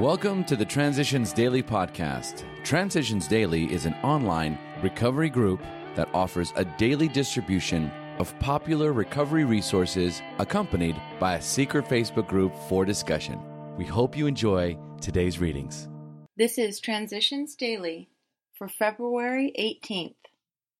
[0.00, 2.42] Welcome to the Transitions Daily podcast.
[2.64, 5.62] Transitions Daily is an online recovery group
[5.94, 12.52] that offers a daily distribution of popular recovery resources accompanied by a secret Facebook group
[12.68, 13.38] for discussion.
[13.76, 15.88] We hope you enjoy today's readings.
[16.36, 18.10] This is Transitions Daily
[18.58, 20.16] for February 18th,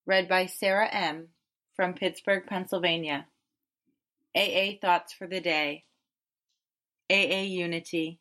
[0.06, 1.28] read by Sarah M.
[1.76, 3.26] from Pittsburgh, Pennsylvania.
[4.34, 5.84] AA Thoughts for the Day
[7.08, 8.18] AA Unity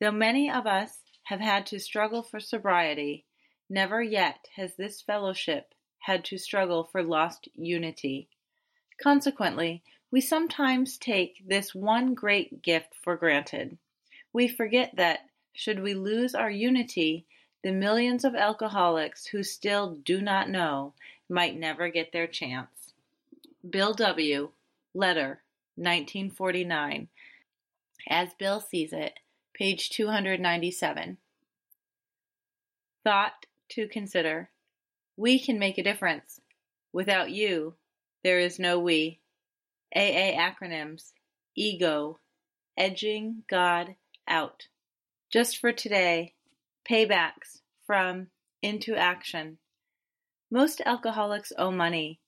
[0.00, 3.26] Though many of us have had to struggle for sobriety,
[3.68, 8.28] never yet has this fellowship had to struggle for lost unity.
[9.00, 13.76] Consequently, we sometimes take this one great gift for granted.
[14.32, 15.20] We forget that,
[15.52, 17.26] should we lose our unity,
[17.62, 20.94] the millions of alcoholics who still do not know
[21.28, 22.94] might never get their chance.
[23.68, 24.50] Bill W.,
[24.94, 25.42] Letter,
[25.76, 27.08] 1949.
[28.08, 29.20] As Bill sees it,
[29.60, 31.18] page 297.
[33.04, 34.48] Thought to consider.
[35.18, 36.40] We can make a difference.
[36.94, 37.74] Without you,
[38.24, 39.20] there is no we.
[39.94, 41.12] AA acronyms.
[41.54, 42.20] Ego.
[42.78, 44.68] Edging God out.
[45.30, 46.32] Just for today,
[46.90, 48.28] paybacks from
[48.62, 49.58] into action.
[50.50, 52.18] Most alcoholics owe money.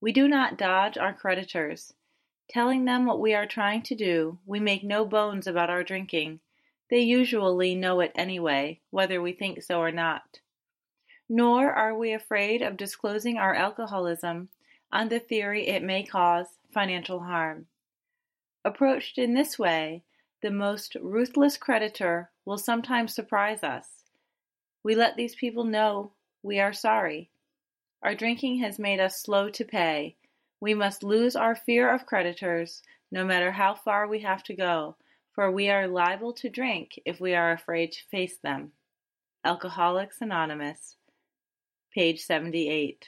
[0.00, 1.92] We do not dodge our creditors.
[2.48, 6.40] Telling them what we are trying to do, we make no bones about our drinking.
[6.90, 10.40] They usually know it anyway, whether we think so or not.
[11.28, 14.48] Nor are we afraid of disclosing our alcoholism
[14.90, 17.66] on the theory it may cause financial harm.
[18.64, 20.02] Approached in this way,
[20.42, 24.02] the most ruthless creditor will sometimes surprise us.
[24.82, 27.30] We let these people know we are sorry.
[28.02, 30.16] Our drinking has made us slow to pay.
[30.60, 34.96] We must lose our fear of creditors, no matter how far we have to go,
[35.40, 38.72] for we are liable to drink if we are afraid to face them.
[39.42, 40.96] Alcoholics Anonymous,
[41.94, 43.06] page 78.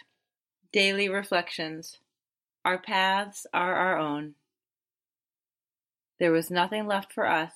[0.72, 1.98] Daily Reflections
[2.64, 4.32] Our paths are our own.
[6.18, 7.52] There was nothing left for us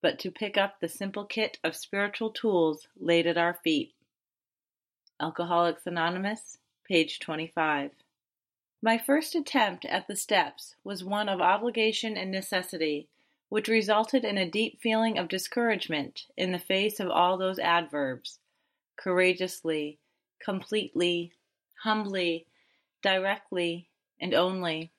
[0.00, 3.92] but to pick up the simple kit of spiritual tools laid at our feet.
[5.20, 6.56] Alcoholics Anonymous,
[6.88, 7.90] page 25.
[8.80, 13.10] My first attempt at the steps was one of obligation and necessity
[13.48, 18.38] which resulted in a deep feeling of discouragement in the face of all those adverbs
[18.96, 19.98] courageously,
[20.40, 21.32] completely,
[21.82, 22.46] humbly,
[23.02, 23.88] directly,
[24.20, 24.90] and only.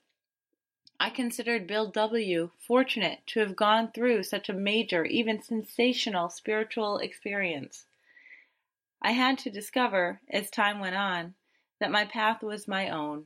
[1.00, 2.52] I considered Bill W.
[2.58, 7.86] fortunate to have gone through such a major, even sensational spiritual experience.
[9.02, 11.36] I had to discover, as time went on,
[11.80, 13.26] that my path was my own.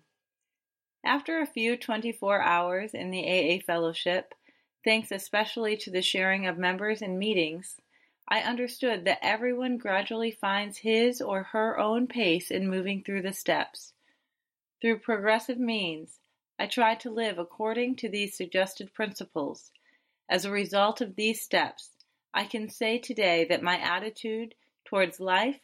[1.03, 4.35] After a few 24 hours in the AA fellowship,
[4.83, 7.79] Thanks especially to the sharing of members in meetings,
[8.27, 13.33] I understood that everyone gradually finds his or her own pace in moving through the
[13.33, 13.93] steps.
[14.81, 16.19] Through progressive means,
[16.57, 19.71] I tried to live according to these suggested principles.
[20.27, 21.91] As a result of these steps,
[22.33, 24.55] I can say today that my attitude
[24.85, 25.59] towards life,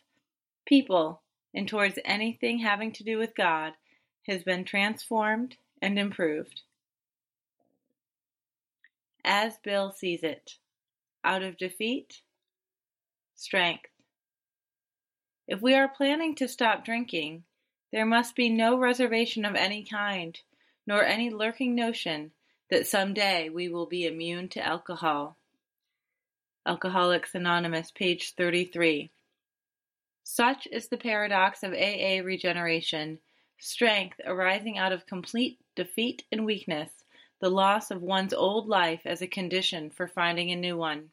[0.65, 1.23] people,
[1.55, 3.73] and towards anything having to do with God
[4.27, 6.61] has been transformed and improved
[9.27, 10.53] as Bill sees it.
[11.23, 12.21] Out of defeat,
[13.35, 13.89] strength.
[15.47, 17.43] If we are planning to stop drinking,
[17.91, 20.39] there must be no reservation of any kind,
[20.85, 22.31] nor any lurking notion
[22.69, 25.37] that some day we will be immune to alcohol.
[26.65, 29.11] Alcoholics Anonymous, page 33.
[30.23, 33.19] Such is the paradox of AA regeneration,
[33.59, 36.91] strength arising out of complete defeat and weakness,
[37.39, 41.09] the loss of one's old life as a condition for finding a new one.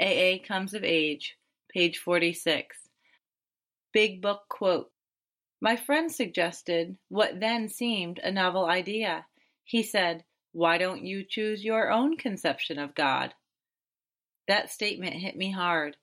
[0.00, 1.36] AA Comes of Age,
[1.72, 2.76] page 46.
[3.92, 4.90] Big Book Quote
[5.60, 9.26] My friend suggested what then seemed a novel idea.
[9.64, 13.34] He said, Why don't you choose your own conception of God?
[14.48, 15.96] That statement hit me hard.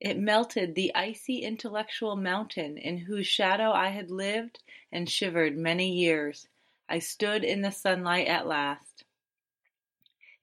[0.00, 4.58] It melted the icy intellectual mountain in whose shadow I had lived
[4.90, 6.48] and shivered many years.
[6.88, 9.04] I stood in the sunlight at last.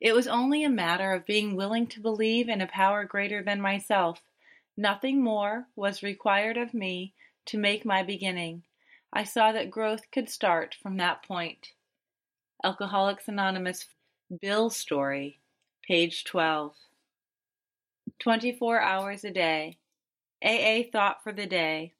[0.01, 3.61] It was only a matter of being willing to believe in a power greater than
[3.61, 4.21] myself.
[4.75, 7.13] Nothing more was required of me
[7.45, 8.63] to make my beginning.
[9.13, 11.69] I saw that growth could start from that point.
[12.63, 13.87] Alcoholics Anonymous
[14.41, 15.39] Bill Story,
[15.87, 16.75] page 12.
[18.19, 19.77] 24 hours a day.
[20.43, 21.93] AA Thought for the Day.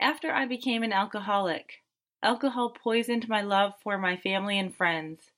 [0.00, 1.82] After I became an alcoholic,
[2.22, 5.30] Alcohol poisoned my love for my family and friends.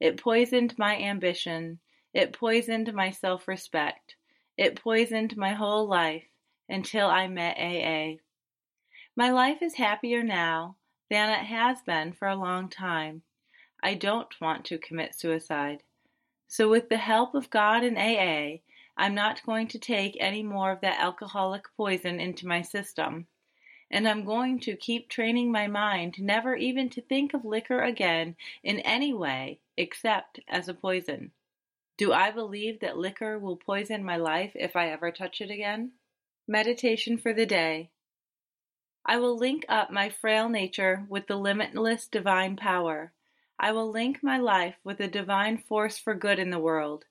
[0.00, 1.78] It poisoned my ambition.
[2.12, 4.16] It poisoned my self respect.
[4.56, 6.26] It poisoned my whole life
[6.68, 8.20] until I met AA.
[9.14, 10.76] My life is happier now
[11.08, 13.22] than it has been for a long time.
[13.80, 15.84] I don't want to commit suicide.
[16.48, 18.62] So, with the help of God and AA,
[18.96, 23.28] I'm not going to take any more of that alcoholic poison into my system.
[23.90, 28.36] And I'm going to keep training my mind never even to think of liquor again
[28.62, 31.30] in any way except as a poison.
[31.96, 35.92] Do I believe that liquor will poison my life if I ever touch it again?
[36.46, 37.90] Meditation for the day.
[39.04, 43.12] I will link up my frail nature with the limitless divine power.
[43.58, 47.04] I will link my life with the divine force for good in the world.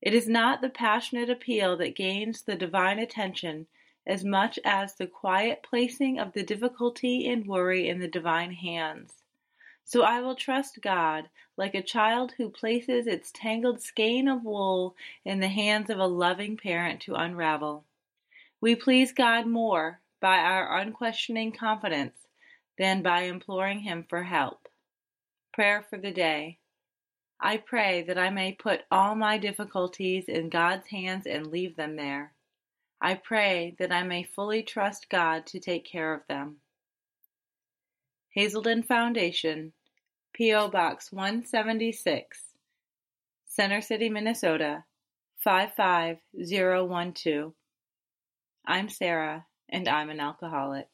[0.00, 3.66] It is not the passionate appeal that gains the divine attention
[4.06, 9.22] as much as the quiet placing of the difficulty and worry in the divine hands.
[9.84, 14.96] So I will trust God like a child who places its tangled skein of wool
[15.24, 17.84] in the hands of a loving parent to unravel.
[18.60, 22.16] We please God more by our unquestioning confidence
[22.78, 24.68] than by imploring Him for help.
[25.52, 26.58] Prayer for the day.
[27.40, 31.96] I pray that I may put all my difficulties in God's hands and leave them
[31.96, 32.32] there.
[33.04, 36.58] I pray that I may fully trust God to take care of them.
[38.30, 39.72] Hazelden Foundation,
[40.32, 40.68] P.O.
[40.68, 42.42] Box 176,
[43.44, 44.84] Center City, Minnesota
[45.38, 47.52] 55012.
[48.64, 50.86] I'm Sarah, and I'm an alcoholic.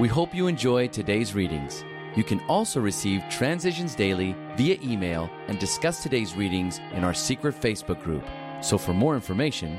[0.00, 1.84] We hope you enjoy today's readings.
[2.16, 7.60] You can also receive Transitions Daily via email and discuss today's readings in our secret
[7.60, 8.24] Facebook group.
[8.62, 9.78] So for more information,